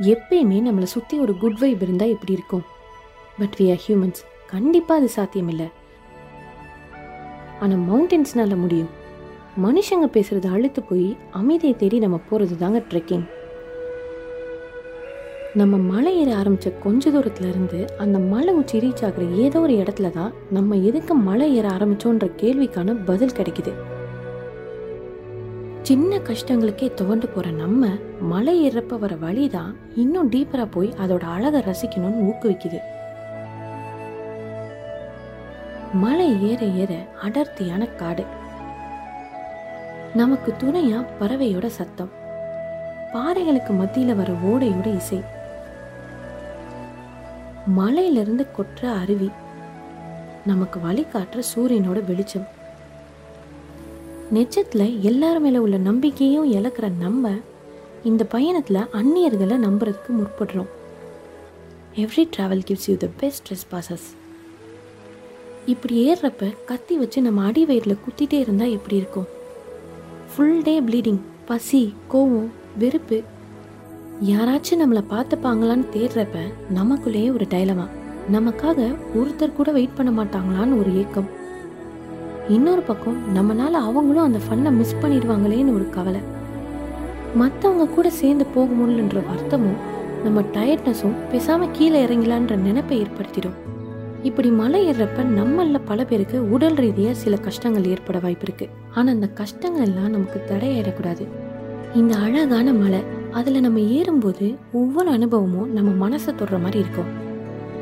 [0.00, 2.62] எப்பயுமே நம்மளை சுற்றி ஒரு குட் வைப் இருந்தால் எப்படி இருக்கும்?
[3.38, 5.66] பட் வி ஆர் ஹியூமன்ஸ் கண்டிப்பாக அது சாத்தியமில்லை.
[7.60, 8.88] ஆனால் மவுண்டன்ஸ்னால முடியும்.
[9.62, 13.24] மனுஷங்க பேசுறது அழுத்து போய் அமைதியை தேடி நம்ம போகிறது தாங்க ட்ரெக்கிங்
[15.54, 20.32] நம்ம மலை ஏற ஆரம்பித்த கொஞ்ச தூரத்துலேருந்து அந்த மலை உச்சி ரீச் ஆகிற ஏதோ ஒரு இடத்துல தான்
[20.50, 23.72] நம்ம எதுக்கு மலை ஏற ஆரம்பித்தோன்ற கேள்விக்கான பதில் கிடைக்குது.
[25.92, 27.88] சின்ன கஷ்டங்களுக்கே துவண்டு போற நம்ம
[28.20, 32.78] மலை ஏறப்ப வர வழி தான் இன்னும் டீப்பரா போய் அதோட அழகை ரசிக்கணும்னு ஊக்குவிக்குது.
[35.92, 38.24] மலை ஏற ஏற அடர்த்தியான காடு.
[40.14, 42.10] நமக்கு துணையா பறவையோட சத்தம்.
[43.12, 45.20] பாறைகளுக்கு மத்தியில வர ஓடையோட இசை.
[47.66, 49.30] மலையிலிருந்து கொட்டுற அருவி.
[50.46, 52.60] நமக்கு வழிகாட்டுற சூரியனோட வெளிச்சம்.
[54.34, 57.30] நெச்சத்தில் எல்லார் மேலே உள்ள நம்பிக்கையும் இழக்கிற நம்ம
[58.02, 60.70] இந்த பயணத்தில் அந்நியர்களை நம்புறதுக்கு முற்படுறோம்.
[61.94, 64.06] Every travel gives you the best responses
[65.66, 69.28] இப்படி ஏறுறப்ப கத்தி வச்சு நம்ம அடி வயிறில் குத்திட்டே இருந்தால் எப்படி இருக்கும்?
[70.30, 73.20] ஃபுல் டே ப்ளீடிங் பசி கோவம் வெறுப்பு.
[74.30, 76.38] யாராச்சும் நம்மளை பார்த்துப்பாங்களான்னு தேடுறப்ப
[76.74, 77.86] நமக்குள்ளேயே ஒரு டைலமா
[78.32, 81.30] நமக்காக ஒருத்தர் கூட வெயிட் பண்ண மாட்டாங்களான்னு ஒரு ஏக்கம்.
[82.48, 86.20] இன்னொரு பக்கம் நம்மளால அவங்களும் அந்த ஃபன்னை மிஸ் பண்ணிடுவாங்களேன்னு ஒரு கவலை.
[87.40, 89.76] மற்றவங்க கூட சேர்ந்து போக முடியலன்ற வருத்தமும்
[90.24, 93.54] நம்ம டயர்ட்னஸும் பேசாமல் கீழே இறங்கலான்ற நினைப்பை ஏற்படுத்திடும்.
[94.22, 98.68] இப்படி மலை ஏறுறப்ப நம்மள பல பேருக்கு உடல் ரீதியாக சில கஷ்டங்கள் ஏற்பட வாய்ப்பு இருக்கு.
[98.94, 101.26] ஆனால் அந்த கஷ்டங்கள் எல்லாம் நமக்கு தடையாயிடக்கூடாது
[101.94, 107.06] இந்த அழகான மலை அதில் நம்ம ஏறும்போது ஒவ்வொரு அனுபவமும் நம்ம மனசை தொடுற மாதிரி இருக்கும்.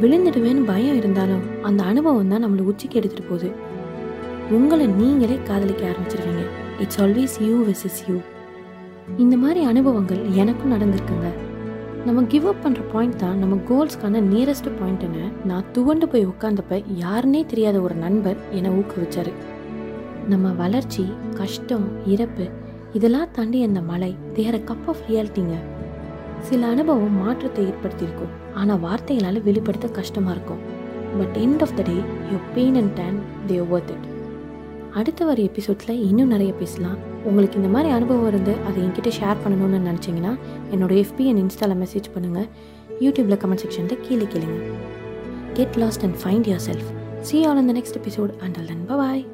[0.00, 3.50] விழுந்துடுவேன்னு பயம் இருந்தாலும் அந்த அனுபவம் தான் நம்மளை உச்சிக்கு எடுத்துகிட்டு போகுது.
[4.56, 6.44] உங்களை நீங்களே காதலிக்க ஆரம்பிச்சிருவீங்க.
[6.82, 8.16] It's always you versus you
[9.22, 11.28] இந்த மாதிரி அனுபவங்கள் எனக்கும் நடந்திருக்குங்க.
[12.06, 17.42] நம்ம கிவ் அப் பண்ணுற பாயிண்ட் தான் நம்ம கோல்ஸ்க்கான நியரஸ்ட் பாயிண்ட்டுன்னு நான் துவண்டு போய் உட்காந்தப்ப யாருன்னே
[17.52, 19.32] தெரியாத ஒரு நண்பர் என்னை ஊக்குவிச்சார்.
[20.32, 21.04] நம்ம வளர்ச்சி
[21.40, 22.46] கஷ்டம் இறப்பு
[22.92, 25.56] இதெல்லாம் தாண்டி அந்த மலை தேர கப் ஆஃப் ரியாலிட்டிங்க
[26.48, 28.36] சில அனுபவம் மாற்றத்தை ஏற்படுத்தியிருக்கும்.
[28.54, 30.62] ஆனால் வார்த்தைகளால் வெளிப்படுத்த கஷ்டமாக இருக்கும்.
[31.18, 31.98] But end of the day
[32.32, 34.08] your pain and then they worth it
[34.94, 36.96] அடுத்த வர எபிசோட்ஸில் இன்னும் நிறைய பேசலாம்.
[37.24, 40.38] உங்களுக்கு இந்த மாதிரி அனுபவம் இருந்து அதை என்கிட்ட ஷேர் பண்ணணும்னு நினச்சிங்கன்னா
[40.70, 42.48] என்னோட எஃபி அண்ட் இன்ஸ்டாவில் மெசேஜ் பண்ணுங்கள்
[43.00, 44.60] யூடியூப்பில் கமெண்ட் செக்ஷனில் கீழே கேளுங்க.
[45.54, 49.26] Get lost and find yourself see all இந்த next episode until then bye